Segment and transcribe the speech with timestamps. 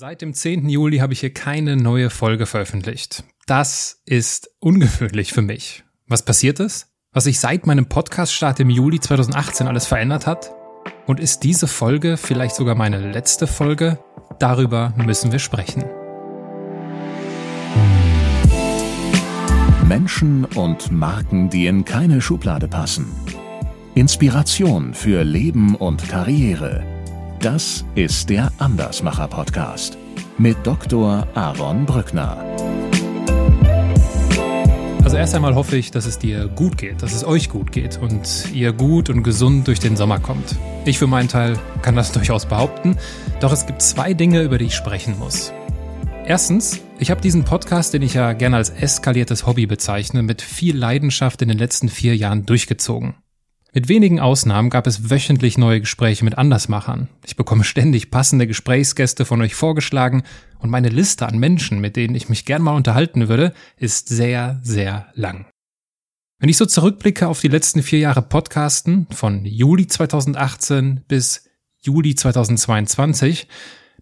[0.00, 0.68] Seit dem 10.
[0.68, 3.24] Juli habe ich hier keine neue Folge veröffentlicht.
[3.48, 5.82] Das ist ungewöhnlich für mich.
[6.06, 6.86] Was passiert ist?
[7.10, 10.52] Was sich seit meinem Podcast-Start im Juli 2018 alles verändert hat?
[11.08, 13.98] Und ist diese Folge vielleicht sogar meine letzte Folge?
[14.38, 15.82] Darüber müssen wir sprechen.
[19.88, 23.10] Menschen und Marken, die in keine Schublade passen.
[23.96, 26.97] Inspiration für Leben und Karriere.
[27.40, 29.96] Das ist der Andersmacher Podcast
[30.38, 31.24] mit Dr.
[31.34, 32.44] Aaron Brückner.
[35.04, 37.96] Also erst einmal hoffe ich, dass es dir gut geht, dass es euch gut geht
[37.98, 40.56] und ihr gut und gesund durch den Sommer kommt.
[40.84, 42.96] Ich für meinen Teil kann das durchaus behaupten,
[43.38, 45.52] doch es gibt zwei Dinge, über die ich sprechen muss.
[46.26, 50.76] Erstens, ich habe diesen Podcast, den ich ja gerne als eskaliertes Hobby bezeichne, mit viel
[50.76, 53.14] Leidenschaft in den letzten vier Jahren durchgezogen.
[53.78, 57.08] Mit wenigen Ausnahmen gab es wöchentlich neue Gespräche mit Andersmachern.
[57.24, 60.24] Ich bekomme ständig passende Gesprächsgäste von euch vorgeschlagen
[60.58, 64.58] und meine Liste an Menschen, mit denen ich mich gern mal unterhalten würde, ist sehr,
[64.64, 65.46] sehr lang.
[66.40, 71.48] Wenn ich so zurückblicke auf die letzten vier Jahre Podcasten von Juli 2018 bis
[71.80, 73.46] Juli 2022,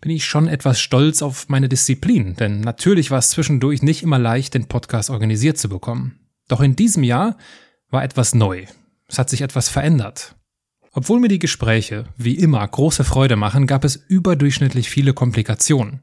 [0.00, 4.18] bin ich schon etwas stolz auf meine Disziplin, denn natürlich war es zwischendurch nicht immer
[4.18, 6.18] leicht, den Podcast organisiert zu bekommen.
[6.48, 7.36] Doch in diesem Jahr
[7.90, 8.64] war etwas neu.
[9.08, 10.36] Es hat sich etwas verändert.
[10.92, 16.00] Obwohl mir die Gespräche, wie immer, große Freude machen, gab es überdurchschnittlich viele Komplikationen.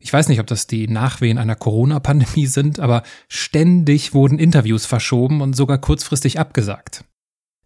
[0.00, 5.40] Ich weiß nicht, ob das die Nachwehen einer Corona-Pandemie sind, aber ständig wurden Interviews verschoben
[5.40, 7.04] und sogar kurzfristig abgesagt.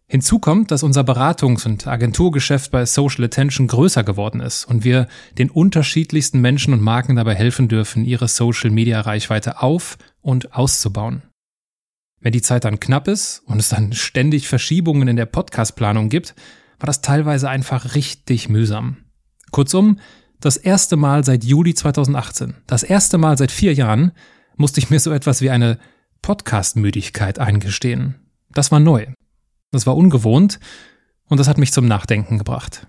[0.05, 5.07] Hinzu kommt, dass unser Beratungs- und Agenturgeschäft bei Social Attention größer geworden ist und wir
[5.37, 11.23] den unterschiedlichsten Menschen und Marken dabei helfen dürfen, ihre Social-Media-Reichweite auf- und auszubauen.
[12.23, 16.35] Wenn die Zeit dann knapp ist und es dann ständig Verschiebungen in der Podcastplanung gibt,
[16.79, 18.97] war das teilweise einfach richtig mühsam.
[19.51, 19.99] Kurzum,
[20.39, 24.13] das erste Mal seit Juli 2018, das erste Mal seit vier Jahren,
[24.55, 25.77] musste ich mir so etwas wie eine
[26.21, 28.15] Podcast-Müdigkeit eingestehen.
[28.53, 29.05] Das war neu.
[29.71, 30.61] Das war ungewohnt
[31.27, 32.87] und das hat mich zum Nachdenken gebracht.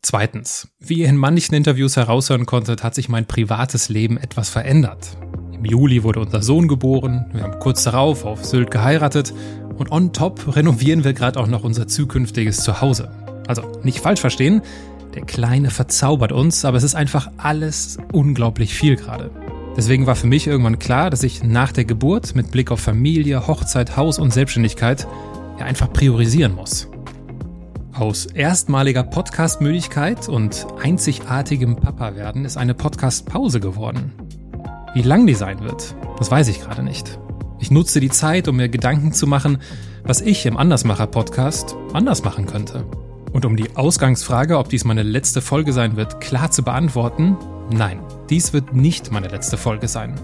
[0.00, 5.18] Zweitens, wie ihr in manchen Interviews heraushören konntet, hat sich mein privates Leben etwas verändert.
[5.54, 9.32] Im Juli wurde unser Sohn geboren, wir haben kurz darauf auf Sylt geheiratet
[9.78, 13.10] und on top renovieren wir gerade auch noch unser zukünftiges Zuhause.
[13.46, 14.62] Also nicht falsch verstehen,
[15.14, 19.30] der Kleine verzaubert uns, aber es ist einfach alles unglaublich viel gerade.
[19.76, 23.46] Deswegen war für mich irgendwann klar, dass ich nach der Geburt mit Blick auf Familie,
[23.46, 25.06] Hochzeit, Haus und Selbstständigkeit
[25.58, 26.88] ja einfach priorisieren muss.
[27.92, 34.12] Aus erstmaliger Podcast-Müdigkeit und einzigartigem Papa werden ist eine Podcast-Pause geworden.
[34.94, 37.18] Wie lang die sein wird, das weiß ich gerade nicht.
[37.58, 39.58] Ich nutze die Zeit, um mir Gedanken zu machen,
[40.04, 42.86] was ich im Andersmacher-Podcast anders machen könnte.
[43.32, 47.36] Und um die Ausgangsfrage, ob dies meine letzte Folge sein wird, klar zu beantworten,
[47.72, 47.98] nein,
[48.30, 50.14] dies wird nicht meine letzte Folge sein.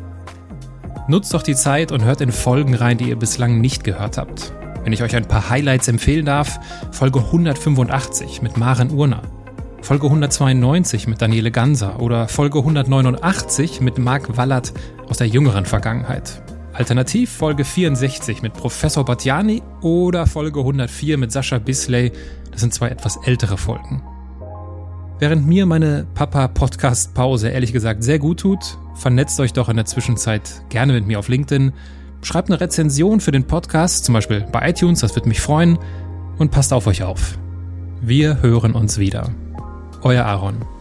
[1.09, 4.53] Nutzt doch die Zeit und hört in Folgen rein, die ihr bislang nicht gehört habt.
[4.85, 6.61] Wenn ich euch ein paar Highlights empfehlen darf,
[6.93, 9.23] Folge 185 mit Maren Urner,
[9.83, 14.73] Folge 192 mit Daniele Ganser oder Folge 189 mit Marc Wallert
[15.09, 16.43] aus der jüngeren Vergangenheit.
[16.73, 22.13] Alternativ Folge 64 mit Professor Batjani oder Folge 104 mit Sascha Bisley.
[22.53, 24.03] Das sind zwei etwas ältere Folgen.
[25.19, 30.63] Während mir meine Papa-Podcast-Pause ehrlich gesagt sehr gut tut, vernetzt euch doch in der Zwischenzeit
[30.69, 31.73] gerne mit mir auf LinkedIn,
[32.23, 35.79] schreibt eine Rezension für den Podcast, zum Beispiel bei iTunes, das wird mich freuen,
[36.39, 37.39] und passt auf euch auf.
[38.01, 39.31] Wir hören uns wieder.
[40.03, 40.80] Euer Aaron.